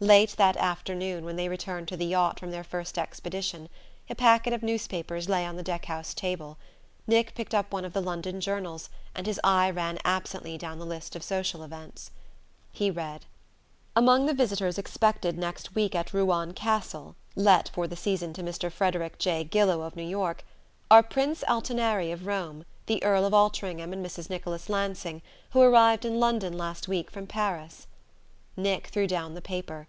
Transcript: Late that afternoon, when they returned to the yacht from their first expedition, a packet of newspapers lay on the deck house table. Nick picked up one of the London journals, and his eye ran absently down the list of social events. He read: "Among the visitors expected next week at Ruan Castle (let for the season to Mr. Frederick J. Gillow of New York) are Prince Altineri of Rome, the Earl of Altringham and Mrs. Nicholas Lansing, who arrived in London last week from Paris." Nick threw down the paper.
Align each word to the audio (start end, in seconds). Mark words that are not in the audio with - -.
Late 0.00 0.36
that 0.36 0.58
afternoon, 0.58 1.24
when 1.24 1.36
they 1.36 1.48
returned 1.48 1.88
to 1.88 1.96
the 1.96 2.04
yacht 2.04 2.38
from 2.38 2.50
their 2.50 2.62
first 2.64 2.98
expedition, 2.98 3.70
a 4.10 4.14
packet 4.14 4.52
of 4.52 4.62
newspapers 4.62 5.30
lay 5.30 5.46
on 5.46 5.56
the 5.56 5.62
deck 5.62 5.86
house 5.86 6.12
table. 6.12 6.58
Nick 7.06 7.34
picked 7.34 7.54
up 7.54 7.72
one 7.72 7.86
of 7.86 7.94
the 7.94 8.02
London 8.02 8.38
journals, 8.38 8.90
and 9.14 9.26
his 9.26 9.40
eye 9.42 9.70
ran 9.70 9.98
absently 10.04 10.58
down 10.58 10.78
the 10.78 10.84
list 10.84 11.16
of 11.16 11.22
social 11.22 11.62
events. 11.62 12.10
He 12.70 12.90
read: 12.90 13.24
"Among 13.96 14.26
the 14.26 14.34
visitors 14.34 14.76
expected 14.76 15.38
next 15.38 15.74
week 15.74 15.94
at 15.94 16.12
Ruan 16.12 16.52
Castle 16.52 17.16
(let 17.34 17.70
for 17.70 17.88
the 17.88 17.96
season 17.96 18.34
to 18.34 18.42
Mr. 18.42 18.70
Frederick 18.70 19.18
J. 19.18 19.42
Gillow 19.42 19.80
of 19.80 19.96
New 19.96 20.02
York) 20.02 20.44
are 20.90 21.02
Prince 21.02 21.42
Altineri 21.48 22.12
of 22.12 22.26
Rome, 22.26 22.66
the 22.84 23.02
Earl 23.02 23.24
of 23.24 23.32
Altringham 23.32 23.94
and 23.94 24.04
Mrs. 24.04 24.28
Nicholas 24.28 24.68
Lansing, 24.68 25.22
who 25.52 25.62
arrived 25.62 26.04
in 26.04 26.20
London 26.20 26.58
last 26.58 26.88
week 26.88 27.10
from 27.10 27.26
Paris." 27.26 27.86
Nick 28.56 28.88
threw 28.88 29.06
down 29.08 29.34
the 29.34 29.40
paper. 29.42 29.88